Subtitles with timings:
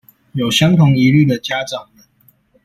[0.31, 2.03] 有相同疑慮的家長們